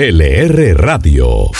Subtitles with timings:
[0.00, 1.50] LR Radio.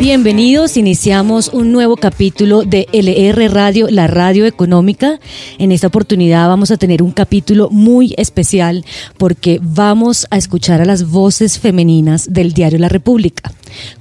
[0.00, 5.20] Bienvenidos, iniciamos un nuevo capítulo de LR Radio, la radio económica.
[5.58, 8.84] En esta oportunidad vamos a tener un capítulo muy especial
[9.18, 13.52] porque vamos a escuchar a las voces femeninas del diario La República,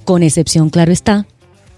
[0.03, 1.27] con excepción, claro está,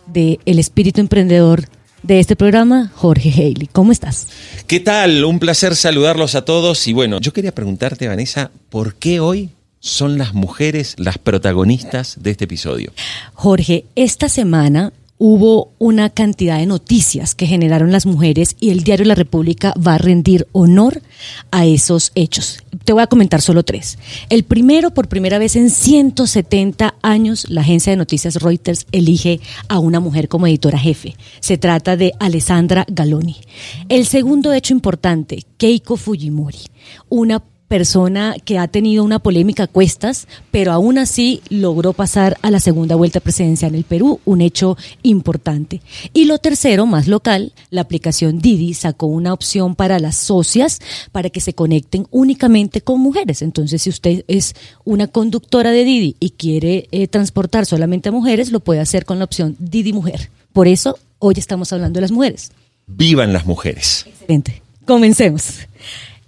[0.07, 1.65] de el espíritu emprendedor
[2.03, 3.69] de este programa, Jorge Haley.
[3.71, 4.27] ¿Cómo estás?
[4.67, 5.23] ¿Qué tal?
[5.25, 6.87] Un placer saludarlos a todos.
[6.87, 12.31] Y bueno, yo quería preguntarte, Vanessa, ¿por qué hoy son las mujeres las protagonistas de
[12.31, 12.91] este episodio?
[13.33, 19.05] Jorge, esta semana hubo una cantidad de noticias que generaron las mujeres y el diario
[19.05, 21.01] La República va a rendir honor
[21.51, 22.63] a esos hechos.
[22.85, 23.99] Te voy a comentar solo tres.
[24.29, 29.79] El primero, por primera vez en 170 años, la agencia de noticias Reuters elige a
[29.79, 31.15] una mujer como editora jefe.
[31.41, 33.35] Se trata de Alessandra Galoni.
[33.89, 36.59] El segundo hecho importante, Keiko Fujimori,
[37.09, 42.51] una persona que ha tenido una polémica a cuestas, pero aún así logró pasar a
[42.51, 45.81] la segunda vuelta presidencial en el Perú, un hecho importante.
[46.11, 50.81] Y lo tercero, más local, la aplicación Didi sacó una opción para las socias
[51.11, 53.43] para que se conecten únicamente con mujeres.
[53.43, 58.51] Entonces, si usted es una conductora de Didi y quiere eh, transportar solamente a mujeres,
[58.51, 60.31] lo puede hacer con la opción Didi Mujer.
[60.53, 62.51] Por eso, hoy estamos hablando de las mujeres.
[62.87, 64.05] Vivan las mujeres.
[64.07, 64.63] Excelente.
[64.85, 65.59] Comencemos.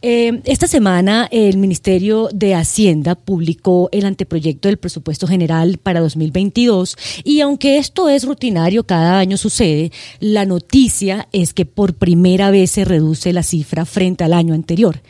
[0.03, 6.97] Eh, esta semana el Ministerio de Hacienda publicó el anteproyecto del presupuesto general para 2022
[7.23, 12.72] y aunque esto es rutinario, cada año sucede, la noticia es que por primera vez
[12.72, 15.03] se reduce la cifra frente al año anterior.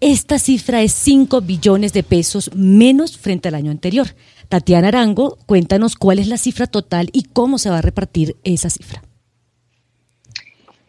[0.00, 4.08] Esta cifra es 5 billones de pesos menos frente al año anterior.
[4.50, 8.68] Tatiana Arango, cuéntanos cuál es la cifra total y cómo se va a repartir esa
[8.68, 9.02] cifra.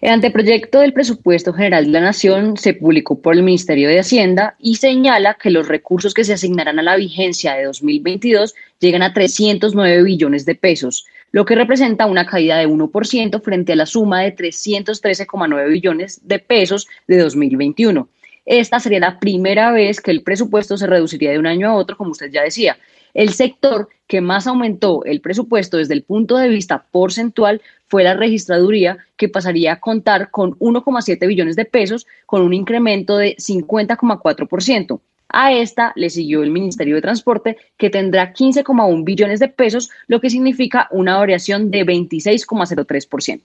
[0.05, 4.55] El anteproyecto del presupuesto general de la Nación se publicó por el Ministerio de Hacienda
[4.59, 9.13] y señala que los recursos que se asignarán a la vigencia de 2022 llegan a
[9.13, 14.21] 309 billones de pesos, lo que representa una caída de 1% frente a la suma
[14.21, 18.07] de 313,9 billones de pesos de 2021.
[18.45, 21.97] Esta sería la primera vez que el presupuesto se reduciría de un año a otro,
[21.97, 22.77] como usted ya decía.
[23.15, 28.13] El sector que más aumentó el presupuesto desde el punto de vista porcentual fue la
[28.13, 34.99] registraduría, que pasaría a contar con 1,7 billones de pesos, con un incremento de 50,4%.
[35.29, 40.19] A esta le siguió el Ministerio de Transporte, que tendrá 15,1 billones de pesos, lo
[40.19, 43.43] que significa una variación de 26,03%.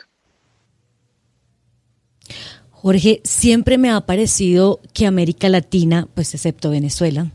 [2.71, 7.31] Jorge, siempre me ha parecido que América Latina, pues excepto Venezuela,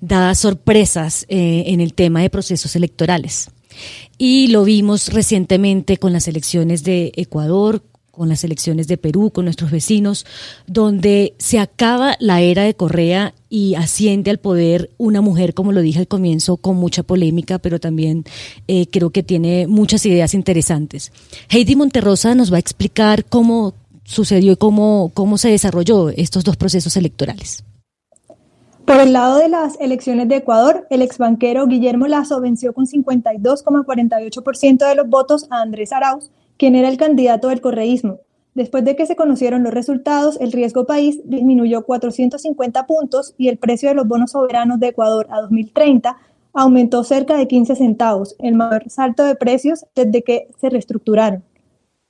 [0.00, 3.50] da sorpresas eh, en el tema de procesos electorales.
[4.18, 9.46] Y lo vimos recientemente con las elecciones de Ecuador, con las elecciones de Perú, con
[9.46, 10.26] nuestros vecinos,
[10.66, 15.80] donde se acaba la era de Correa y asciende al poder una mujer, como lo
[15.80, 18.24] dije al comienzo, con mucha polémica, pero también
[18.68, 21.12] eh, creo que tiene muchas ideas interesantes.
[21.48, 23.74] Heidi Monterrosa nos va a explicar cómo
[24.04, 27.64] sucedió y cómo, cómo se desarrolló estos dos procesos electorales.
[28.90, 34.84] Por el lado de las elecciones de Ecuador, el exbanquero Guillermo Lazo venció con 52,48%
[34.84, 38.18] de los votos a Andrés Arauz, quien era el candidato del correísmo.
[38.54, 43.58] Después de que se conocieron los resultados, el riesgo país disminuyó 450 puntos y el
[43.58, 46.16] precio de los bonos soberanos de Ecuador a 2030
[46.52, 51.44] aumentó cerca de 15 centavos, el mayor salto de precios desde que se reestructuraron.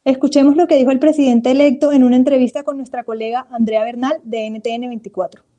[0.07, 4.17] Escuchemos lo que dijo el presidente electo en una entrevista con nuestra colega Andrea Bernal
[4.25, 5.50] de NTN 24.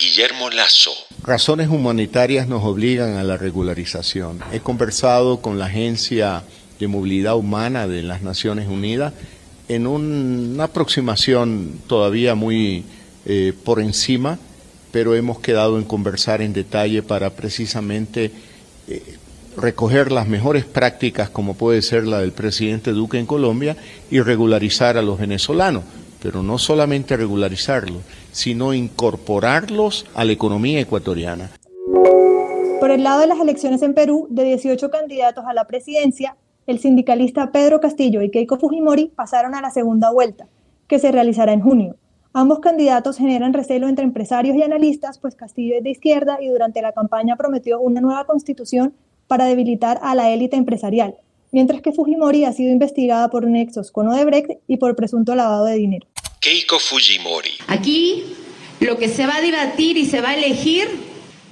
[0.00, 0.92] Guillermo Lazo.
[1.22, 4.40] Razones humanitarias nos obligan a la regularización.
[4.50, 6.42] He conversado con la Agencia
[6.78, 9.12] de Movilidad Humana de las Naciones Unidas
[9.68, 12.84] en una aproximación todavía muy
[13.26, 14.38] eh, por encima,
[14.90, 18.32] pero hemos quedado en conversar en detalle para precisamente
[18.88, 19.16] eh,
[19.58, 23.76] recoger las mejores prácticas, como puede ser la del presidente Duque en Colombia,
[24.10, 25.84] y regularizar a los venezolanos
[26.22, 31.50] pero no solamente regularizarlos, sino incorporarlos a la economía ecuatoriana.
[32.80, 36.36] Por el lado de las elecciones en Perú, de 18 candidatos a la presidencia,
[36.66, 40.46] el sindicalista Pedro Castillo y Keiko Fujimori pasaron a la segunda vuelta,
[40.86, 41.96] que se realizará en junio.
[42.32, 46.80] Ambos candidatos generan recelo entre empresarios y analistas, pues Castillo es de izquierda y durante
[46.80, 48.94] la campaña prometió una nueva constitución
[49.26, 51.16] para debilitar a la élite empresarial,
[51.50, 55.74] mientras que Fujimori ha sido investigada por nexos con Odebrecht y por presunto lavado de
[55.74, 56.06] dinero.
[56.40, 57.58] Keiko Fujimori.
[57.66, 58.24] Aquí
[58.80, 60.88] lo que se va a debatir y se va a elegir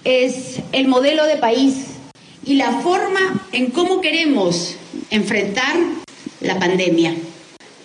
[0.05, 1.75] es el modelo de país
[2.47, 4.77] y la forma en cómo queremos
[5.11, 5.77] enfrentar
[6.41, 7.15] la pandemia.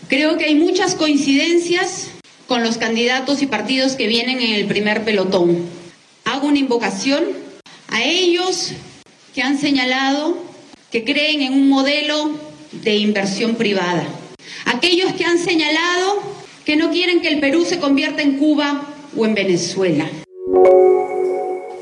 [0.07, 2.07] Creo que hay muchas coincidencias
[2.47, 5.65] con los candidatos y partidos que vienen en el primer pelotón.
[6.23, 7.25] Hago una invocación
[7.89, 8.71] a ellos
[9.35, 10.37] que han señalado
[10.89, 12.31] que creen en un modelo
[12.71, 14.07] de inversión privada.
[14.65, 16.32] Aquellos que han señalado
[16.65, 20.09] que no quieren que el Perú se convierta en Cuba o en Venezuela.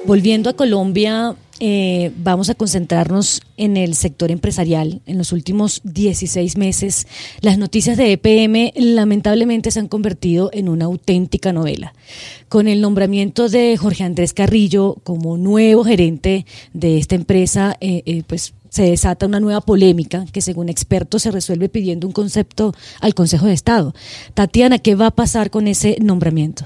[0.06, 5.02] Volviendo a Colombia, eh, vamos a concentrarnos en el sector empresarial.
[5.06, 7.06] En los últimos 16 meses,
[7.42, 11.94] las noticias de EPM lamentablemente se han convertido en una auténtica novela.
[12.50, 18.24] Con el nombramiento de Jorge Andrés Carrillo como nuevo gerente de esta empresa, eh, eh,
[18.26, 23.14] pues se desata una nueva polémica que según expertos se resuelve pidiendo un concepto al
[23.14, 23.94] Consejo de Estado.
[24.34, 26.66] Tatiana, ¿qué va a pasar con ese nombramiento?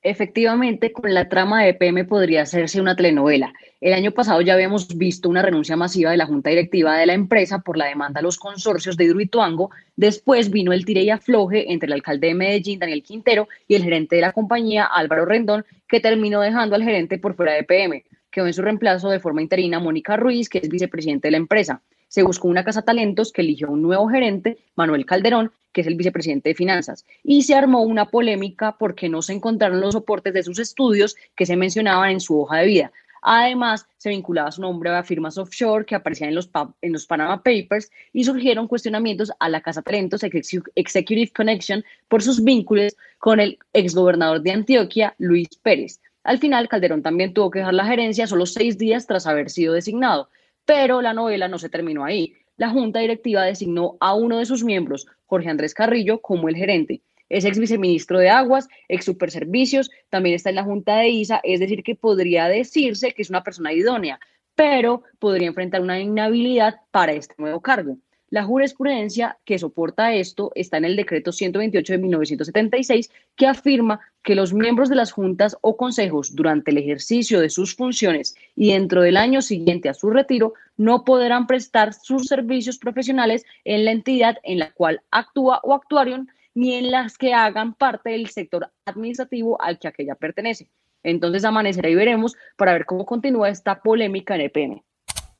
[0.00, 3.54] Efectivamente, con la trama de EPM podría hacerse una telenovela.
[3.80, 7.14] El año pasado ya habíamos visto una renuncia masiva de la junta directiva de la
[7.14, 9.70] empresa por la demanda a los consorcios de Hidroituango.
[9.96, 13.82] Después vino el tire y afloje entre el alcalde de Medellín, Daniel Quintero, y el
[13.82, 18.04] gerente de la compañía, Álvaro Rendón, que terminó dejando al gerente por fuera de EPM.
[18.34, 21.82] Quedó en su reemplazo de forma interina Mónica Ruiz, que es vicepresidente de la empresa.
[22.08, 25.94] Se buscó una casa talentos que eligió un nuevo gerente, Manuel Calderón, que es el
[25.94, 27.04] vicepresidente de finanzas.
[27.22, 31.46] Y se armó una polémica porque no se encontraron los soportes de sus estudios que
[31.46, 32.92] se mencionaban en su hoja de vida.
[33.22, 36.50] Además, se vinculaba su nombre a firmas offshore que aparecían en los,
[36.82, 42.42] en los Panama Papers y surgieron cuestionamientos a la Casa Talentos Executive Connection por sus
[42.42, 46.00] vínculos con el exgobernador de Antioquia, Luis Pérez.
[46.24, 49.74] Al final, Calderón también tuvo que dejar la gerencia solo seis días tras haber sido
[49.74, 50.30] designado.
[50.64, 52.34] Pero la novela no se terminó ahí.
[52.56, 57.02] La junta directiva designó a uno de sus miembros, Jorge Andrés Carrillo, como el gerente.
[57.28, 61.60] Es ex viceministro de Aguas, ex Superservicios, también está en la junta de ISA, es
[61.60, 64.18] decir, que podría decirse que es una persona idónea,
[64.54, 67.98] pero podría enfrentar una inhabilidad para este nuevo cargo.
[68.34, 74.34] La jurisprudencia que soporta esto está en el decreto 128 de 1976, que afirma que
[74.34, 79.02] los miembros de las juntas o consejos durante el ejercicio de sus funciones y dentro
[79.02, 84.38] del año siguiente a su retiro no podrán prestar sus servicios profesionales en la entidad
[84.42, 89.62] en la cual actúa o actuaron ni en las que hagan parte del sector administrativo
[89.62, 90.68] al que aquella pertenece.
[91.04, 94.82] Entonces amanecerá y veremos para ver cómo continúa esta polémica en EPM.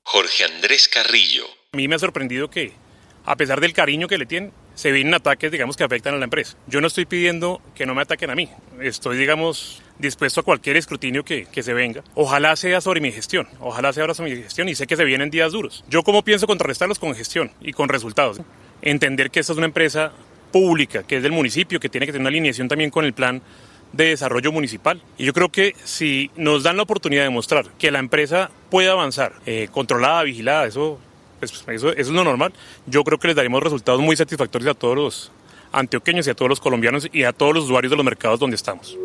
[0.05, 1.47] Jorge Andrés Carrillo.
[1.73, 2.84] A mí me ha sorprendido que
[3.25, 6.25] a pesar del cariño que le tienen, se vienen ataques, digamos, que afectan a la
[6.25, 6.57] empresa.
[6.67, 8.49] Yo no estoy pidiendo que no me ataquen a mí.
[8.81, 12.03] Estoy, digamos, dispuesto a cualquier escrutinio que, que, se venga.
[12.15, 15.31] Ojalá sea sobre mi gestión, ojalá sea sobre mi gestión y sé que se vienen
[15.31, 15.85] días duros.
[15.89, 18.41] Yo como pienso contrarrestarlos con gestión y con resultados.
[18.83, 20.13] Entender que esta es una empresa
[20.53, 23.43] pública, que es del municipio, que tiene que tener una alineación también con el plan
[23.93, 25.01] de desarrollo municipal.
[25.17, 28.89] Y yo creo que si nos dan la oportunidad de mostrar que la empresa puede
[28.89, 30.99] avanzar, eh, controlada, vigilada, eso
[31.53, 32.53] pues, eso, es lo normal.
[32.87, 35.33] Yo creo que les daremos resultados muy satisfactorios a todos los
[35.73, 38.57] antioqueños y a todos los colombianos y a todos los usuarios de los mercados donde
[38.57, 38.97] estamos.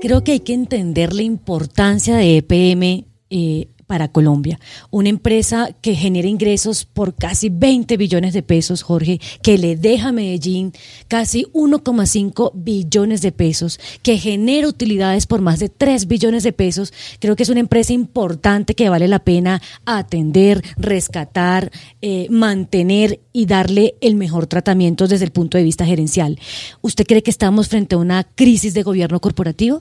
[0.00, 4.58] Creo que hay que entender la importancia de EPM eh, para Colombia.
[4.90, 10.08] Una empresa que genera ingresos por casi 20 billones de pesos, Jorge, que le deja
[10.08, 10.72] a Medellín
[11.08, 16.92] casi 1,5 billones de pesos, que genera utilidades por más de 3 billones de pesos.
[17.18, 21.70] Creo que es una empresa importante que vale la pena atender, rescatar,
[22.00, 26.38] eh, mantener y darle el mejor tratamiento desde el punto de vista gerencial.
[26.80, 29.80] ¿Usted cree que estamos frente a una crisis de gobierno corporativo?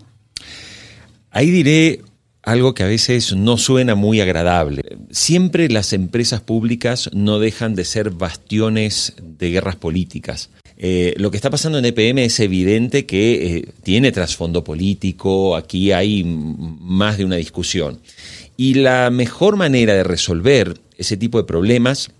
[1.31, 2.01] Ahí diré
[2.43, 4.83] algo que a veces no suena muy agradable.
[5.12, 10.50] Siempre las empresas públicas no dejan de ser bastiones de guerras políticas.
[10.77, 15.91] Eh, lo que está pasando en EPM es evidente que eh, tiene trasfondo político, aquí
[15.91, 18.00] hay más de una discusión.
[18.57, 22.12] Y la mejor manera de resolver ese tipo de problemas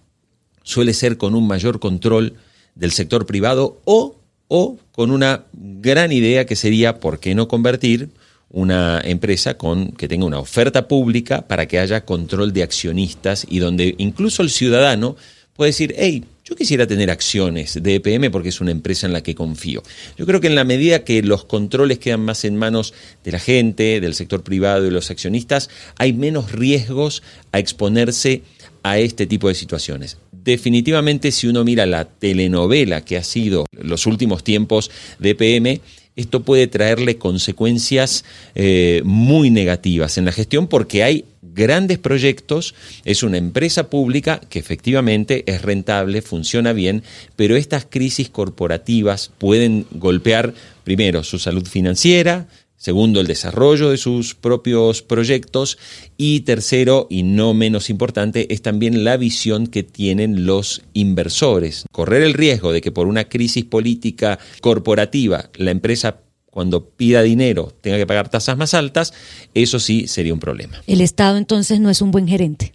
[0.63, 2.35] suele ser con un mayor control
[2.75, 4.15] del sector privado o,
[4.47, 8.09] o con una gran idea que sería, ¿por qué no convertir
[8.51, 13.60] una empresa con, que tenga una oferta pública para que haya control de accionistas y
[13.60, 15.15] donde incluso el ciudadano
[15.55, 19.24] puede decir, hey, yo quisiera tener acciones de EPM porque es una empresa en la
[19.24, 19.84] que confío.
[20.17, 22.93] Yo creo que en la medida que los controles quedan más en manos
[23.24, 28.41] de la gente, del sector privado y los accionistas, hay menos riesgos a exponerse
[28.84, 30.17] a este tipo de situaciones.
[30.31, 34.89] Definitivamente, si uno mira la telenovela que ha sido los últimos tiempos
[35.20, 35.81] de EPM,
[36.15, 38.25] esto puede traerle consecuencias
[38.55, 42.75] eh, muy negativas en la gestión porque hay grandes proyectos,
[43.05, 47.03] es una empresa pública que efectivamente es rentable, funciona bien,
[47.35, 50.53] pero estas crisis corporativas pueden golpear
[50.83, 52.47] primero su salud financiera,
[52.81, 55.77] Segundo, el desarrollo de sus propios proyectos.
[56.17, 61.85] Y tercero, y no menos importante, es también la visión que tienen los inversores.
[61.91, 67.71] Correr el riesgo de que por una crisis política corporativa la empresa cuando pida dinero
[67.81, 69.13] tenga que pagar tasas más altas,
[69.53, 70.81] eso sí sería un problema.
[70.88, 72.73] El Estado entonces no es un buen gerente.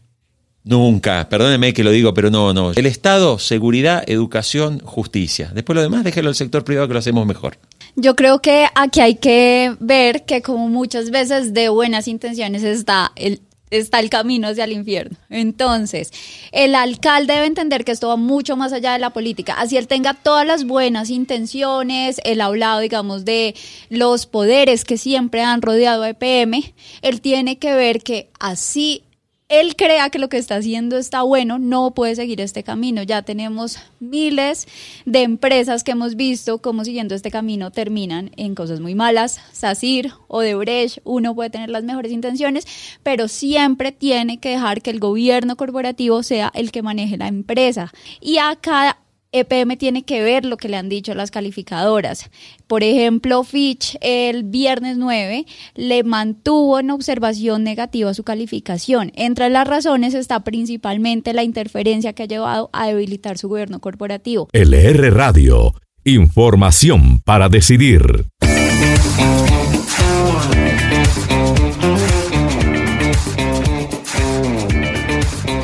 [0.67, 2.73] Nunca, perdóneme que lo digo, pero no, no.
[2.73, 5.53] El Estado, seguridad, educación, justicia.
[5.55, 7.57] Después lo demás déjelo al sector privado que lo hacemos mejor.
[7.95, 13.13] Yo creo que aquí hay que ver que como muchas veces de buenas intenciones está
[13.15, 15.17] el está el camino hacia el infierno.
[15.29, 16.13] Entonces,
[16.53, 19.55] el alcalde debe entender que esto va mucho más allá de la política.
[19.59, 23.55] Así él tenga todas las buenas intenciones, el hablado, digamos, de
[23.89, 29.03] los poderes que siempre han rodeado a EPM, él tiene que ver que así
[29.49, 33.03] él crea que lo que está haciendo está bueno, no puede seguir este camino.
[33.05, 34.67] Ya tenemos miles
[35.05, 39.41] de empresas que hemos visto cómo siguiendo este camino terminan en cosas muy malas.
[39.53, 42.67] SACIR o Debrecht, uno puede tener las mejores intenciones,
[43.05, 47.93] pero siempre tiene que dejar que el gobierno corporativo sea el que maneje la empresa.
[48.21, 48.99] Y acá
[49.41, 52.31] EPM tiene que ver lo que le han dicho las calificadoras.
[52.67, 59.13] Por ejemplo, Fitch el viernes 9 le mantuvo en observación negativa su calificación.
[59.15, 64.49] Entre las razones está principalmente la interferencia que ha llevado a debilitar su gobierno corporativo.
[64.53, 65.75] LR Radio,
[66.05, 68.27] información para decidir.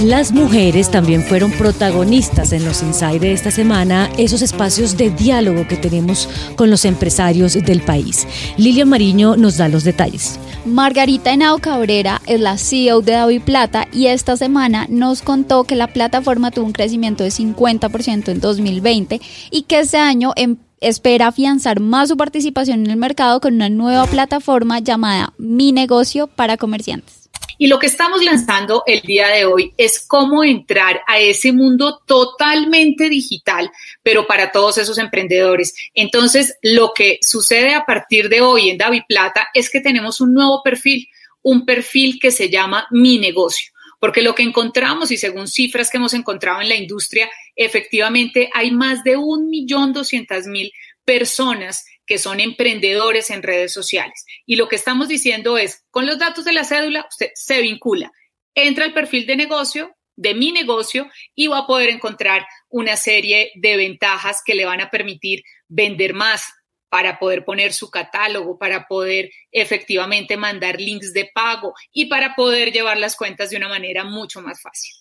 [0.02, 5.68] Las mujeres también fueron protagonistas en los Inside de esta semana, esos espacios de diálogo
[5.68, 8.26] que tenemos con los empresarios del país.
[8.56, 10.40] Lilian Mariño nos da los detalles.
[10.64, 15.76] Margarita Henao Cabrera es la CEO de Davi Plata y esta semana nos contó que
[15.76, 19.20] la plataforma tuvo un crecimiento de 50% en 2020
[19.52, 23.68] y que este año em, espera afianzar más su participación en el mercado con una
[23.68, 27.21] nueva plataforma llamada Mi Negocio para comerciantes.
[27.58, 32.00] Y lo que estamos lanzando el día de hoy es cómo entrar a ese mundo
[32.06, 33.70] totalmente digital,
[34.02, 35.74] pero para todos esos emprendedores.
[35.94, 40.34] Entonces, lo que sucede a partir de hoy en Davi Plata es que tenemos un
[40.34, 41.08] nuevo perfil,
[41.42, 45.96] un perfil que se llama Mi Negocio porque lo que encontramos y según cifras que
[45.96, 50.72] hemos encontrado en la industria, efectivamente hay más de un millón doscientas mil
[51.04, 54.26] personas que son emprendedores en redes sociales.
[54.44, 58.12] Y lo que estamos diciendo es, con los datos de la cédula, usted se vincula,
[58.54, 63.50] entra al perfil de negocio, de mi negocio, y va a poder encontrar una serie
[63.54, 66.52] de ventajas que le van a permitir vender más
[66.90, 72.72] para poder poner su catálogo, para poder efectivamente mandar links de pago y para poder
[72.72, 74.92] llevar las cuentas de una manera mucho más fácil.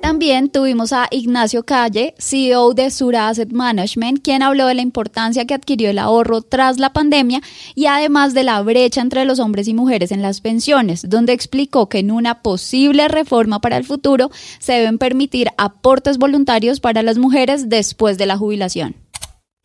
[0.00, 5.46] También tuvimos a Ignacio Calle, CEO de Sura Asset Management, quien habló de la importancia
[5.46, 7.40] que adquirió el ahorro tras la pandemia
[7.74, 11.88] y además de la brecha entre los hombres y mujeres en las pensiones, donde explicó
[11.88, 17.18] que en una posible reforma para el futuro se deben permitir aportes voluntarios para las
[17.18, 19.05] mujeres después de la jubilación.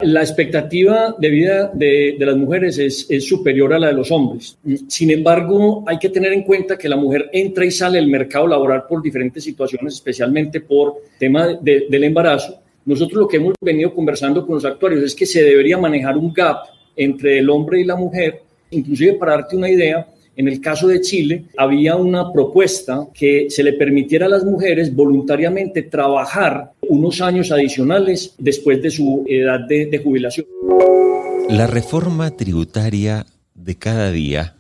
[0.04, 4.58] La expectativa de vida de, las mujeres es, superior a la de los hombres.
[4.88, 8.48] Sin embargo, hay que tener en cuenta que la mujer entra y sale del mercado
[8.48, 12.60] laboral por diferentes situaciones, especialmente por tema del embarazo.
[12.86, 16.34] Nosotros lo que hemos venido conversando con los actuarios es que se debería manejar un
[16.34, 16.66] gap
[16.96, 18.42] entre el hombre y la mujer,
[18.72, 23.64] inclusive para darte una idea, en el caso de Chile, había una propuesta que se
[23.64, 30.02] le permitiera a las mujeres voluntariamente trabajar unos años adicionales después de su edad de,
[30.04, 30.46] jubilación.
[31.50, 34.56] La reforma tributaria de cada día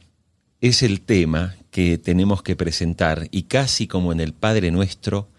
[0.59, 5.29] es el tema que tenemos que presentar y casi como en el Padre Nuestro,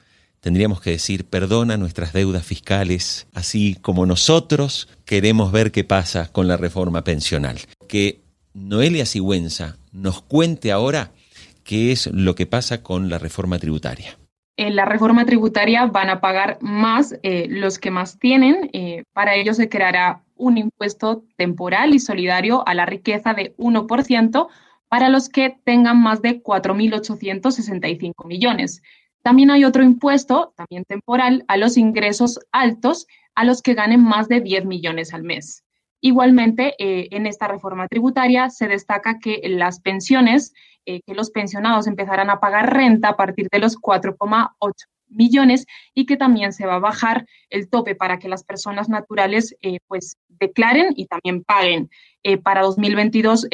[0.41, 6.49] tendríamos que decir perdona nuestras deudas fiscales, así como nosotros queremos ver qué pasa con
[6.49, 7.59] la reforma pensional.
[7.87, 8.23] Que
[8.55, 11.13] Noelia Sigüenza nos cuente ahora
[11.65, 14.19] qué es lo que pasa con la reforma tributaria.
[14.57, 18.69] En la reforma tributaria van a pagar más eh, los que más tienen.
[18.73, 24.49] Eh, para ello se creará un impuesto temporal y solidario a la riqueza de 1%
[24.89, 28.83] para los que tengan más de 4.865 millones.
[29.23, 34.29] También hay otro impuesto, también temporal, a los ingresos altos, a los que ganen más
[34.29, 35.62] de 10 millones al mes.
[36.05, 40.53] Igualmente, eh, en esta reforma tributaria se destaca que las pensiones,
[40.85, 46.05] eh, que los pensionados empezarán a pagar renta a partir de los 4,8 millones y
[46.05, 50.17] que también se va a bajar el tope para que las personas naturales eh, pues
[50.29, 51.89] declaren y también paguen.
[52.43, 53.47] para 2022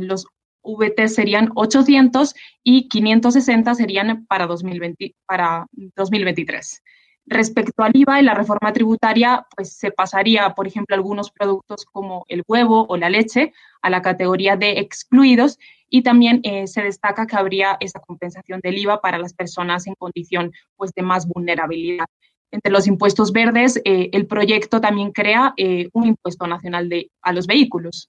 [0.00, 0.26] los
[0.62, 6.82] VT serían 800 y 560 serían para, 2020, para 2023.
[7.26, 12.24] Respecto al IVA, en la reforma tributaria, pues se pasaría, por ejemplo, algunos productos como
[12.28, 15.58] el huevo o la leche a la categoría de excluidos
[15.88, 19.94] y también eh, se destaca que habría esa compensación del IVA para las personas en
[19.94, 22.06] condición pues, de más vulnerabilidad.
[22.52, 27.32] Entre los impuestos verdes, eh, el proyecto también crea eh, un impuesto nacional de, a
[27.32, 28.08] los vehículos.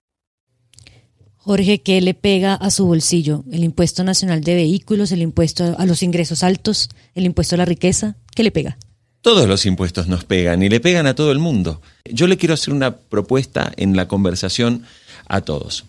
[1.38, 3.44] Jorge, ¿qué le pega a su bolsillo?
[3.52, 7.66] ¿El impuesto nacional de vehículos, el impuesto a los ingresos altos, el impuesto a la
[7.66, 8.16] riqueza?
[8.36, 8.78] ¿Qué le pega?
[9.22, 11.80] Todos los impuestos nos pegan y le pegan a todo el mundo.
[12.06, 14.84] Yo le quiero hacer una propuesta en la conversación
[15.28, 15.86] a todos.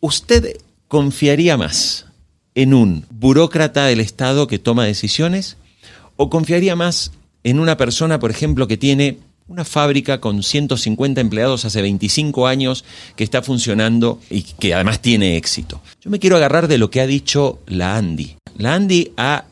[0.00, 0.58] ¿Usted
[0.88, 2.04] confiaría más
[2.54, 5.56] en un burócrata del Estado que toma decisiones
[6.16, 7.12] o confiaría más
[7.44, 12.84] en una persona, por ejemplo, que tiene una fábrica con 150 empleados hace 25 años
[13.16, 15.80] que está funcionando y que además tiene éxito.
[16.00, 18.36] Yo me quiero agarrar de lo que ha dicho la Andy.
[18.56, 19.44] La Andy ha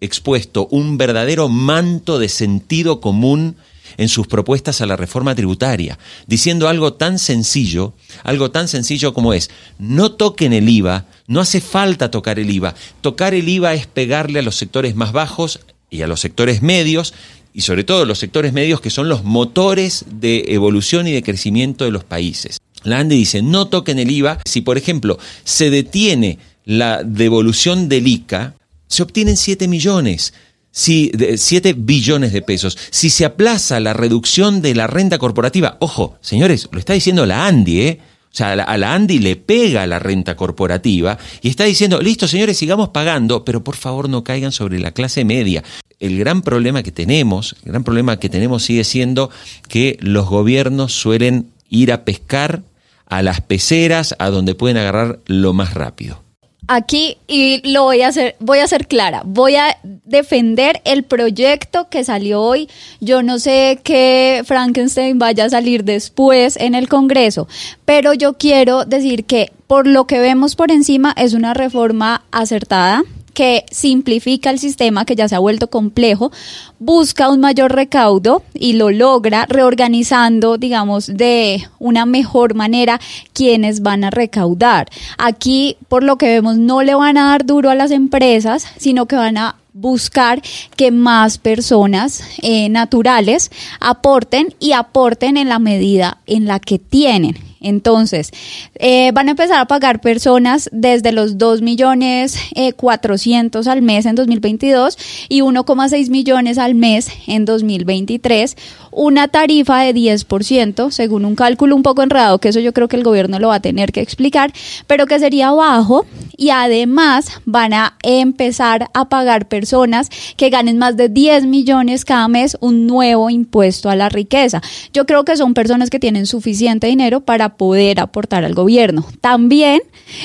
[0.00, 3.56] expuesto un verdadero manto de sentido común
[3.96, 9.32] en sus propuestas a la reforma tributaria, diciendo algo tan sencillo, algo tan sencillo como
[9.34, 13.86] es, no toquen el IVA, no hace falta tocar el IVA, tocar el IVA es
[13.86, 15.60] pegarle a los sectores más bajos
[15.90, 17.14] y a los sectores medios
[17.52, 21.84] y sobre todo los sectores medios que son los motores de evolución y de crecimiento
[21.84, 22.58] de los países.
[22.82, 24.40] La dice, no toquen el IVA.
[24.44, 28.54] Si, por ejemplo, se detiene la devolución del ICA,
[28.86, 30.34] se obtienen 7 millones.
[30.70, 32.76] Si, 7 billones de pesos.
[32.90, 37.46] Si se aplaza la reducción de la renta corporativa, ojo, señores, lo está diciendo la
[37.46, 38.00] ANDI, ¿eh?
[38.34, 42.58] O sea, a la, Andy le pega la renta corporativa y está diciendo, listo, señores,
[42.58, 45.62] sigamos pagando, pero por favor no caigan sobre la clase media.
[46.00, 49.30] El gran problema que tenemos, el gran problema que tenemos sigue siendo
[49.68, 52.64] que los gobiernos suelen ir a pescar
[53.06, 56.23] a las peceras a donde pueden agarrar lo más rápido
[56.68, 61.88] aquí y lo voy a hacer, voy a ser clara, voy a defender el proyecto
[61.88, 62.68] que salió hoy.
[63.00, 67.48] Yo no sé qué Frankenstein vaya a salir después en el Congreso,
[67.84, 73.02] pero yo quiero decir que por lo que vemos por encima es una reforma acertada
[73.34, 76.32] que simplifica el sistema que ya se ha vuelto complejo,
[76.78, 83.00] busca un mayor recaudo y lo logra reorganizando, digamos, de una mejor manera
[83.32, 84.88] quienes van a recaudar.
[85.18, 89.06] Aquí, por lo que vemos, no le van a dar duro a las empresas, sino
[89.06, 90.40] que van a buscar
[90.76, 97.36] que más personas eh, naturales aporten y aporten en la medida en la que tienen.
[97.64, 98.30] Entonces,
[98.74, 104.04] eh, van a empezar a pagar personas desde los 2 millones eh, 400 al mes
[104.04, 104.98] en 2022
[105.30, 108.56] y 1,6 millones al mes en 2023.
[108.90, 112.96] Una tarifa de 10%, según un cálculo un poco enredado, que eso yo creo que
[112.96, 114.52] el gobierno lo va a tener que explicar,
[114.86, 120.96] pero que sería bajo y además van a empezar a pagar personas que ganen más
[120.96, 124.60] de 10 millones cada mes un nuevo impuesto a la riqueza.
[124.92, 129.04] Yo creo que son personas que tienen suficiente dinero para poder aportar al gobierno.
[129.20, 129.82] También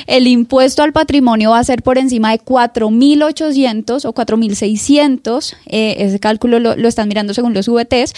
[0.07, 6.19] el impuesto al patrimonio va a ser por encima de 4.800 o 4.600, eh, ese
[6.19, 8.13] cálculo lo, lo, están mirando según los VTs,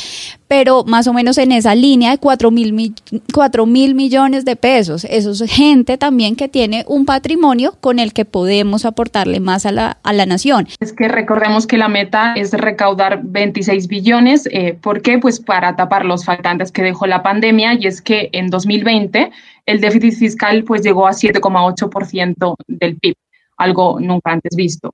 [0.52, 5.06] pero más o menos en esa línea de 4.000 mil millones de pesos.
[5.06, 9.72] Eso es gente también que tiene un patrimonio con el que podemos aportarle más a
[9.72, 10.68] la, a la nación.
[10.82, 14.50] Es que recordemos que la meta es recaudar 26 billones.
[14.52, 15.20] Eh, ¿Por qué?
[15.20, 19.32] Pues para tapar los faltantes que dejó la pandemia y es que en 2020
[19.68, 23.16] el déficit fiscal pues llegó a 7,8% del PIB,
[23.56, 24.94] algo nunca antes visto.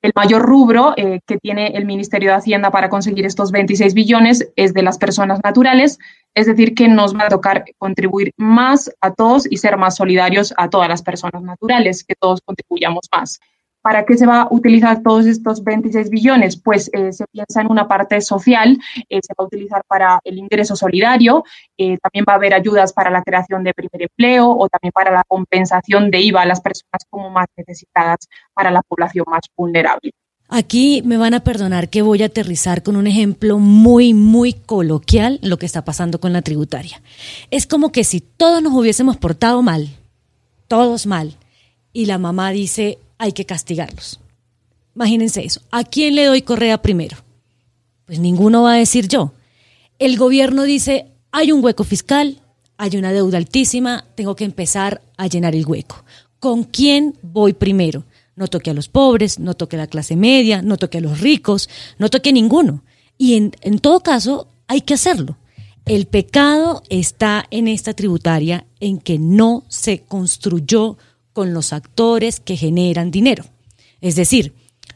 [0.00, 4.48] El mayor rubro eh, que tiene el Ministerio de Hacienda para conseguir estos 26 billones
[4.54, 5.98] es de las personas naturales,
[6.34, 10.54] es decir, que nos va a tocar contribuir más a todos y ser más solidarios
[10.56, 13.40] a todas las personas naturales, que todos contribuyamos más.
[13.80, 16.60] ¿Para qué se va a utilizar todos estos 26 billones?
[16.60, 20.38] Pues eh, se piensa en una parte social, eh, se va a utilizar para el
[20.38, 21.44] ingreso solidario,
[21.76, 25.12] eh, también va a haber ayudas para la creación de primer empleo o también para
[25.12, 30.12] la compensación de IVA a las personas como más necesitadas para la población más vulnerable.
[30.50, 35.38] Aquí me van a perdonar que voy a aterrizar con un ejemplo muy, muy coloquial
[35.42, 37.02] lo que está pasando con la tributaria.
[37.50, 39.90] Es como que si todos nos hubiésemos portado mal,
[40.66, 41.36] todos mal,
[41.92, 44.20] y la mamá dice, hay que castigarlos.
[44.94, 45.60] Imagínense eso.
[45.70, 47.18] ¿A quién le doy correa primero?
[48.06, 49.32] Pues ninguno va a decir yo.
[49.98, 52.40] El gobierno dice, hay un hueco fiscal,
[52.78, 56.04] hay una deuda altísima, tengo que empezar a llenar el hueco.
[56.40, 58.04] ¿Con quién voy primero?
[58.36, 61.20] No toque a los pobres, no toque a la clase media, no toque a los
[61.20, 62.84] ricos, no toque a ninguno.
[63.18, 65.36] Y en, en todo caso, hay que hacerlo.
[65.84, 70.98] El pecado está en esta tributaria en que no se construyó
[71.38, 73.44] con los actores que generan dinero.
[74.00, 74.54] Es decir,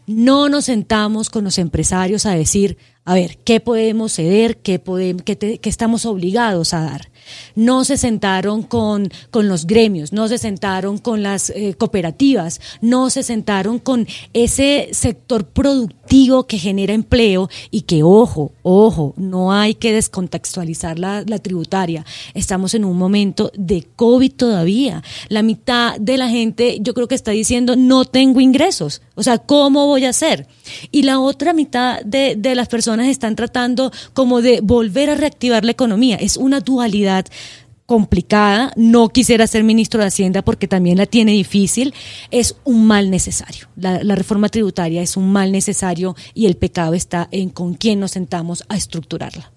[0.08, 4.56] No nos sentamos con los empresarios a decir, a ver, ¿qué podemos ceder?
[4.56, 7.11] ¿Qué, podemos, qué, estamos obligados a dar?
[7.54, 13.10] No se sentaron con, con los gremios, no se sentaron con las eh, cooperativas, no
[13.10, 19.74] se sentaron con ese sector productivo que genera empleo y que, ojo, ojo, no hay
[19.74, 22.04] que descontextualizar la, la tributaria.
[22.34, 25.02] Estamos en un momento de COVID todavía.
[25.28, 29.02] La mitad de la gente yo creo que está diciendo, no tengo ingresos.
[29.14, 30.46] O sea, ¿cómo voy a hacer?
[30.90, 35.64] Y la otra mitad de, de las personas están tratando como de volver a reactivar
[35.64, 36.16] la economía.
[36.16, 37.26] Es una dualidad
[37.86, 41.92] complicada, no quisiera ser ministro de Hacienda porque también la tiene difícil,
[42.30, 43.68] es un mal necesario.
[43.76, 48.00] La, la, reforma tributaria es un mal necesario y el pecado está en con quién
[48.00, 49.52] nos sentamos a estructurarla.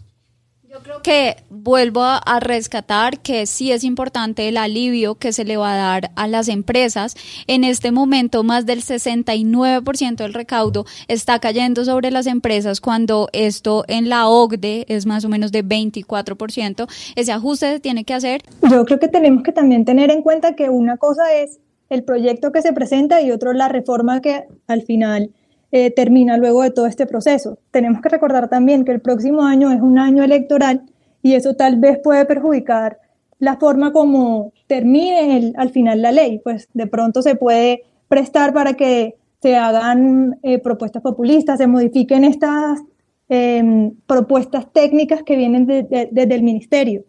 [0.75, 5.55] Yo creo que vuelvo a, rescatar que sí es importante el alivio que se le
[5.55, 7.15] va a dar a las empresas.
[7.47, 13.85] En este momento, más del 69% del recaudo está cayendo sobre las empresas cuando esto
[13.87, 16.89] en la OCDE es más o menos de 24%.
[17.15, 18.43] Ese ajuste se tiene que hacer.
[18.69, 21.57] Yo creo que tenemos que también tener en cuenta que una cosa es
[21.89, 25.31] el proyecto que se presenta y otro la reforma que al final
[25.77, 27.59] eh, termina luego de todo este proceso.
[27.69, 30.83] Tenemos que recordar también que el próximo año es un año electoral
[31.21, 32.97] y eso tal vez puede perjudicar
[33.39, 38.75] la forma como termine al final la ley, pues de pronto se puede prestar para
[38.75, 42.79] que se hagan eh, propuestas populistas, se modifiquen estas
[43.27, 47.03] em, propuestas técnicas que vienen desde el ministerio.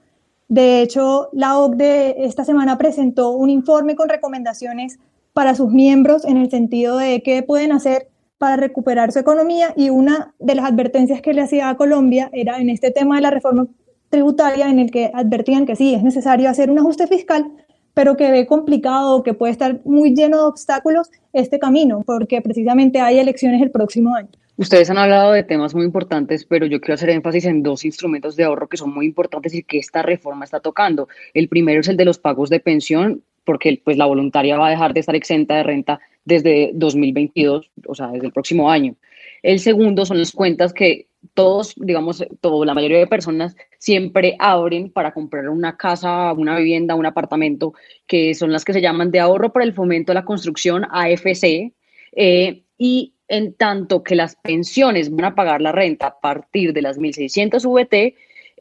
[0.48, 4.98] De hecho, la OCDE esta semana presentó un informe con recomendaciones
[5.32, 9.90] para sus miembros en el sentido de qué pueden hacer para recuperar su economía y
[9.90, 13.30] una de las advertencias que le hacía a Colombia era en este tema de la
[13.30, 13.66] reforma
[14.10, 17.50] tributaria en el que advertían que sí, es necesario hacer un ajuste fiscal,
[17.94, 23.00] pero que ve complicado, que puede estar muy lleno de obstáculos este camino, porque precisamente
[23.00, 24.28] hay elecciones el próximo año.
[24.58, 28.36] Ustedes han hablado de temas muy importantes, pero yo quiero hacer énfasis en dos instrumentos
[28.36, 31.08] de ahorro que son muy importantes y que esta reforma está tocando.
[31.34, 34.70] El primero es el de los pagos de pensión, porque pues la voluntaria va a
[34.70, 38.94] dejar de estar exenta de renta desde 2022, o sea, desde el próximo año.
[39.42, 44.90] El segundo son las cuentas que todos, digamos, todo, la mayoría de personas siempre abren
[44.90, 47.74] para comprar una casa, una vivienda, un apartamento,
[48.06, 51.72] que son las que se llaman de ahorro para el fomento de la construcción, AFC,
[52.12, 56.82] eh, y en tanto que las pensiones van a pagar la renta a partir de
[56.82, 58.14] las 1.600 VT,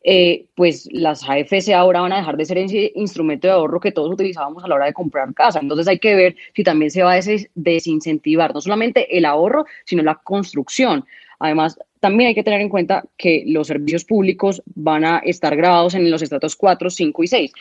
[0.08, 3.92] eh, pues las AFC ahora van a dejar de ser ese instrumento de ahorro que
[3.92, 5.60] todos utilizábamos a la hora de comprar casa.
[5.60, 7.20] Entonces hay que ver si también se va a
[7.56, 11.06] desincentivar no solamente el ahorro, sino la construcción.
[11.40, 15.96] Además, también hay que tener en cuenta que los servicios públicos van a estar grabados
[15.96, 17.52] en los estratos 4, 5 y 6.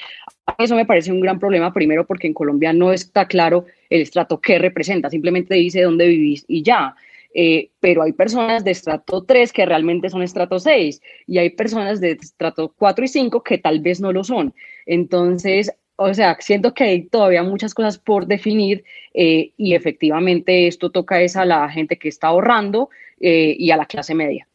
[0.58, 4.38] Eso me parece un gran problema, primero porque en Colombia no está claro el estrato
[4.38, 6.94] que representa, simplemente dice dónde vivís y ya.
[7.36, 12.00] Eh, pero hay personas de estrato 3 que realmente son estrato 6 y hay personas
[12.00, 14.54] de estrato 4 y 5 que tal vez no lo son.
[14.86, 20.90] Entonces, o sea, siento que hay todavía muchas cosas por definir eh, y efectivamente esto
[20.90, 22.88] toca es a la gente que está ahorrando
[23.20, 24.46] eh, y a la clase media.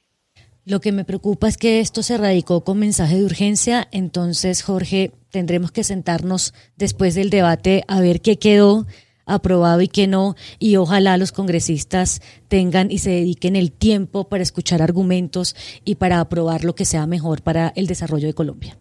[0.65, 5.11] Lo que me preocupa es que esto se radicó con mensaje de urgencia, entonces Jorge,
[5.31, 8.85] tendremos que sentarnos después del debate a ver qué quedó
[9.33, 14.43] aprobado y que no, y ojalá los congresistas tengan y se dediquen el tiempo para
[14.43, 18.77] escuchar argumentos y para aprobar lo que sea mejor para el desarrollo de Colombia.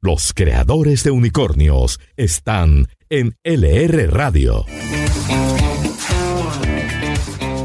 [0.00, 4.64] Los creadores de unicornios están en LR Radio.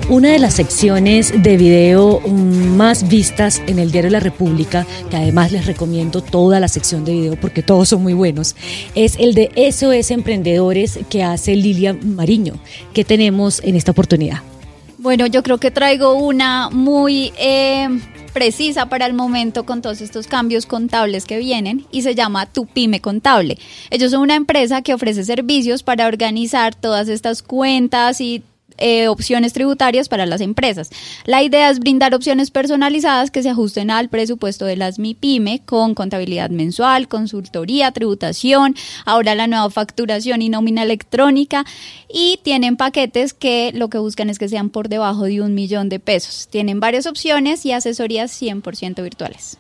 [0.10, 5.54] Una de las secciones de video más vistas en el diario La República, que además
[5.54, 8.54] les recomiendo toda la sección de video porque todos son muy buenos,
[8.96, 12.56] es el de SOS Emprendedores que hace Lilia Mariño.
[12.94, 14.39] ¿Qué tenemos en esta oportunidad?
[14.98, 17.88] Bueno, yo creo que traigo una muy eh,
[18.34, 22.66] precisa para el momento con todos estos cambios contables que vienen y se llama Tu
[22.66, 23.58] Pyme Contable.
[23.89, 28.44] Ellos son una empresa que ofrece servicios para organizar todas estas cuentas y
[28.78, 30.90] eh, opciones tributarias para las empresas.
[31.26, 35.96] La idea es brindar opciones personalizadas que se ajusten al presupuesto de las MIPYME con
[35.96, 41.66] contabilidad mensual, consultoría, tributación, ahora la nueva facturación y nómina electrónica
[42.12, 45.90] y tienen paquetes que lo que buscan es que sean por debajo de un millón
[45.90, 46.48] de pesos.
[46.50, 49.58] Tienen varias opciones y asesorías 100% virtuales.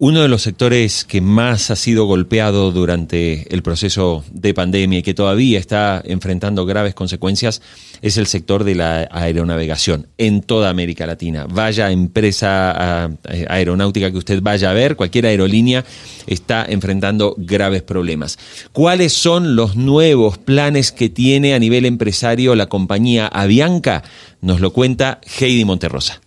[0.00, 5.02] Uno de los sectores que más ha sido golpeado durante el proceso de pandemia y
[5.02, 7.60] que todavía está enfrentando graves consecuencias
[8.00, 11.48] es el sector de la aeronavegación en toda América Latina.
[11.50, 13.10] Vaya empresa
[13.48, 15.84] aeronáutica que usted vaya a ver, cualquier aerolínea
[16.28, 18.38] está enfrentando graves problemas.
[18.70, 24.04] ¿Cuáles son los nuevos planes que tiene a nivel empresario la compañía Avianca?
[24.42, 26.20] Nos lo cuenta Heidi Monterrosa.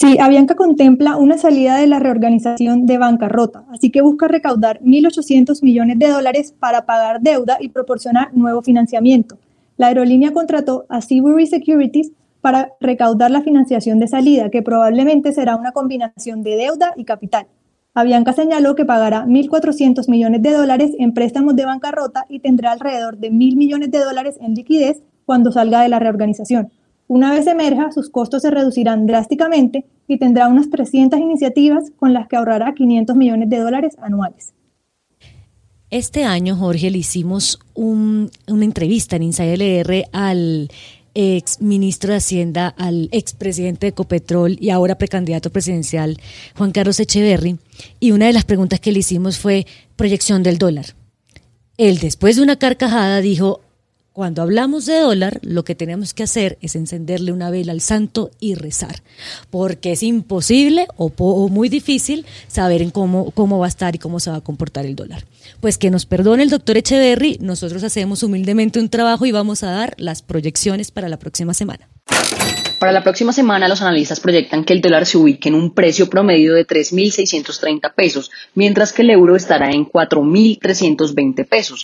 [0.00, 5.60] Sí, Avianca contempla una salida de la reorganización de bancarrota, así que busca recaudar 1.800
[5.64, 9.38] millones de dólares para pagar deuda y proporcionar nuevo financiamiento.
[9.76, 15.56] La aerolínea contrató a Seabury Securities para recaudar la financiación de salida, que probablemente será
[15.56, 17.48] una combinación de deuda y capital.
[17.92, 23.18] Avianca señaló que pagará 1.400 millones de dólares en préstamos de bancarrota y tendrá alrededor
[23.18, 26.70] de 1.000 millones de dólares en liquidez cuando salga de la reorganización.
[27.08, 32.28] Una vez emerja, sus costos se reducirán drásticamente y tendrá unas 300 iniciativas con las
[32.28, 34.52] que ahorrará 500 millones de dólares anuales.
[35.90, 40.68] Este año, Jorge, le hicimos una entrevista en Inside LR al
[41.14, 46.18] ex ministro de Hacienda, al ex presidente de Ecopetrol y ahora precandidato presidencial,
[46.56, 47.56] Juan Carlos Echeverry,
[48.00, 49.66] y una de las preguntas que le hicimos fue
[49.96, 50.94] proyección del dólar.
[51.78, 53.62] Él, después de una carcajada, dijo,
[54.18, 58.32] cuando hablamos de dólar, lo que tenemos que hacer es encenderle una vela al santo
[58.40, 59.04] y rezar,
[59.48, 64.18] porque es imposible o, muy difícil saber en cómo, cómo va a estar y cómo
[64.18, 65.24] se va a comportar el dólar.
[65.60, 69.70] Pues que nos perdone el doctor Echeverry, nosotros hacemos humildemente un trabajo y vamos a
[69.70, 71.88] dar las proyecciones para la próxima semana.
[72.78, 76.08] Para la próxima semana, los analistas proyectan que el dólar se ubique en un precio
[76.08, 81.82] promedio de 3.630 pesos, mientras que el euro estará en 4.320 pesos.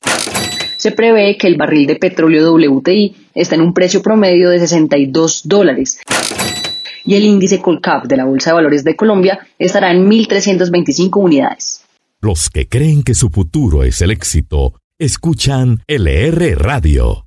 [0.76, 5.48] Se prevé que el barril de petróleo WTI está en un precio promedio de 62
[5.48, 5.98] dólares
[7.04, 11.82] y el índice Colcap de la Bolsa de Valores de Colombia estará en 1.325 unidades.
[12.20, 17.26] Los que creen que su futuro es el éxito, escuchan LR Radio.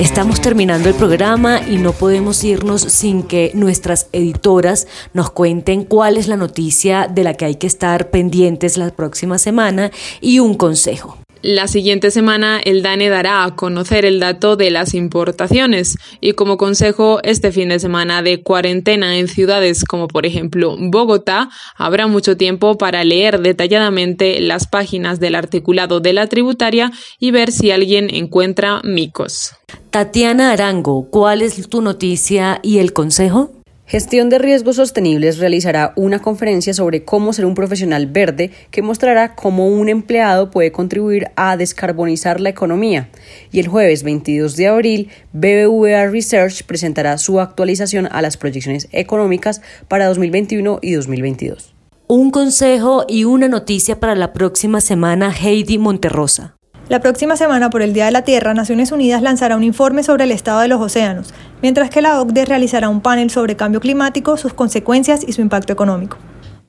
[0.00, 6.16] Estamos terminando el programa y no podemos irnos sin que nuestras editoras nos cuenten cuál
[6.16, 10.54] es la noticia de la que hay que estar pendientes la próxima semana y un
[10.54, 11.18] consejo.
[11.42, 16.56] La siguiente semana el DANE dará a conocer el dato de las importaciones y como
[16.56, 22.36] consejo este fin de semana de cuarentena en ciudades como por ejemplo Bogotá habrá mucho
[22.36, 28.12] tiempo para leer detalladamente las páginas del articulado de la tributaria y ver si alguien
[28.12, 29.52] encuentra micos.
[29.90, 33.57] Tatiana Arango, ¿cuál es tu noticia y el consejo?
[33.88, 39.34] Gestión de Riesgos Sostenibles realizará una conferencia sobre cómo ser un profesional verde que mostrará
[39.34, 43.08] cómo un empleado puede contribuir a descarbonizar la economía.
[43.50, 49.62] Y el jueves 22 de abril, BBVA Research presentará su actualización a las proyecciones económicas
[49.88, 51.74] para 2021 y 2022.
[52.08, 56.57] Un consejo y una noticia para la próxima semana, Heidi Monterrosa.
[56.88, 60.24] La próxima semana, por el Día de la Tierra, Naciones Unidas lanzará un informe sobre
[60.24, 64.38] el estado de los océanos, mientras que la OCDE realizará un panel sobre cambio climático,
[64.38, 66.16] sus consecuencias y su impacto económico.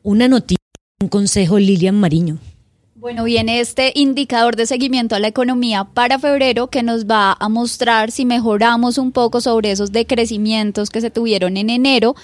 [0.03, 0.57] Una noticia,
[1.01, 2.37] un consejo, Lilian Mariño.
[2.95, 7.47] Bueno, viene este indicador de seguimiento a la economía para febrero que nos va a
[7.47, 12.15] mostrar si mejoramos un poco sobre esos decrecimientos que se tuvieron en enero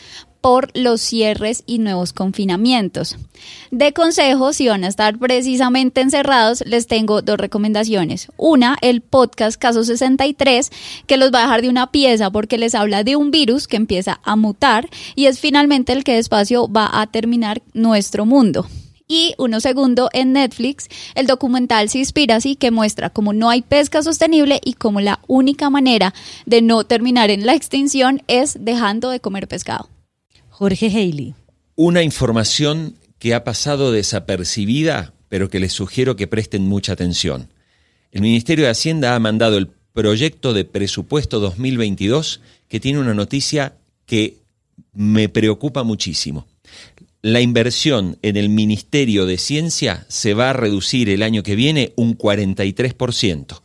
[0.45, 3.17] por los cierres y nuevos confinamientos.
[3.71, 8.27] De consejos, si van a estar precisamente encerrados, les tengo dos recomendaciones.
[8.37, 10.71] Una, el podcast Caso 63,
[11.07, 13.77] que los va a dejar de una pieza porque les habla de un virus que
[13.77, 18.67] empieza a mutar y es finalmente el que despacio va a terminar nuestro mundo.
[19.07, 24.61] Y uno segundo en Netflix, el documental Seaspiracy que muestra cómo no hay pesca sostenible
[24.63, 26.13] y cómo la única manera
[26.45, 29.89] de no terminar en la extinción es dejando de comer pescado.
[30.57, 31.33] Jorge Haley.
[31.75, 37.49] Una información que ha pasado desapercibida, pero que les sugiero que presten mucha atención.
[38.13, 42.39] El Ministerio de Hacienda ha mandado el proyecto de presupuesto 2022
[42.69, 44.37] que tiene una noticia que
[44.93, 46.47] me preocupa muchísimo.
[47.21, 51.91] La inversión en el Ministerio de Ciencia se va a reducir el año que viene
[51.97, 53.61] un 43%.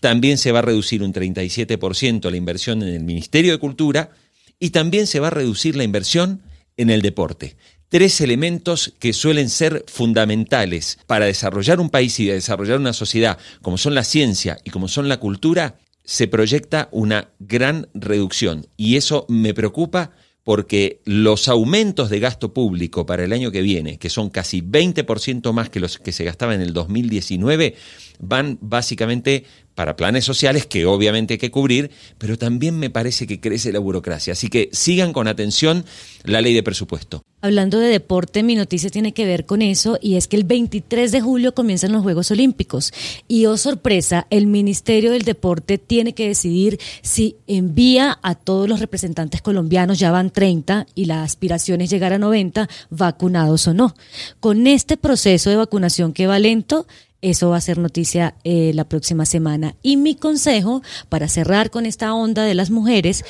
[0.00, 4.10] También se va a reducir un 37% la inversión en el Ministerio de Cultura
[4.58, 6.42] y también se va a reducir la inversión
[6.76, 7.56] en el deporte.
[7.88, 13.76] Tres elementos que suelen ser fundamentales para desarrollar un país y desarrollar una sociedad, como
[13.76, 18.66] son la ciencia y como son la cultura, se proyecta una gran reducción.
[18.76, 20.12] Y eso me preocupa
[20.44, 25.52] porque los aumentos de gasto público para el año que viene, que son casi 20%
[25.52, 27.76] más que los que se gastaban en el 2019,
[28.18, 33.40] van básicamente para planes sociales que obviamente hay que cubrir, pero también me parece que
[33.40, 34.32] crece la burocracia.
[34.32, 35.84] Así que sigan con atención
[36.24, 37.22] la ley de presupuesto.
[37.44, 41.10] Hablando de deporte, mi noticia tiene que ver con eso y es que el 23
[41.10, 42.92] de julio comienzan los Juegos Olímpicos
[43.26, 48.78] y, oh sorpresa, el Ministerio del Deporte tiene que decidir si envía a todos los
[48.78, 53.96] representantes colombianos, ya van 30 y la aspiración es llegar a 90, vacunados o no.
[54.38, 56.86] Con este proceso de vacunación que va lento,
[57.22, 59.76] eso va a ser noticia eh, la próxima semana.
[59.82, 63.24] Y mi consejo para cerrar con esta onda de las mujeres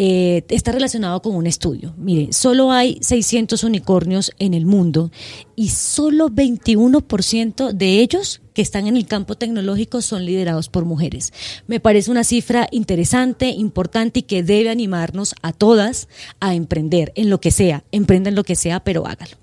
[0.00, 1.92] eh, está relacionado con un estudio.
[1.96, 5.10] Mire, solo hay 600 unicornios en el mundo
[5.56, 11.32] y solo 21% de ellos que están en el campo tecnológico son liderados por mujeres.
[11.66, 16.06] Me parece una cifra interesante, importante y que debe animarnos a todas
[16.38, 17.82] a emprender en lo que sea.
[17.90, 19.36] Emprenda en lo que sea, pero hágalo.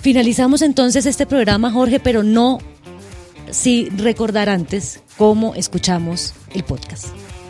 [0.00, 2.58] Finalizamos entonces este programa, Jorge, pero no
[3.50, 7.08] si recordar antes cómo escuchamos el podcast.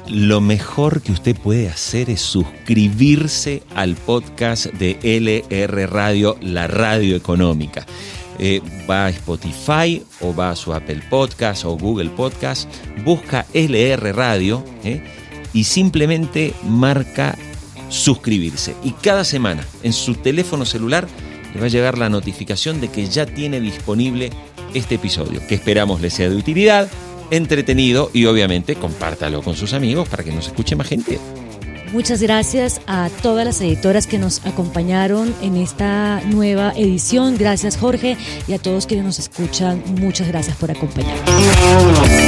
[0.08, 7.14] Lo mejor que usted puede hacer es suscribirse al podcast de LR Radio, la radio
[7.14, 7.86] económica.
[8.38, 12.68] Eh, va a Spotify o va a su Apple Podcast o Google Podcast,
[13.04, 15.02] busca LR Radio eh,
[15.52, 17.36] y simplemente marca
[17.88, 18.74] suscribirse.
[18.84, 21.08] Y cada semana en su teléfono celular
[21.54, 24.30] le va a llegar la notificación de que ya tiene disponible
[24.74, 26.88] este episodio, que esperamos le sea de utilidad,
[27.30, 31.18] entretenido y obviamente compártalo con sus amigos para que nos escuche más gente.
[31.92, 37.36] Muchas gracias a todas las editoras que nos acompañaron en esta nueva edición.
[37.38, 39.82] Gracias Jorge y a todos quienes nos escuchan.
[39.98, 42.27] Muchas gracias por acompañarnos.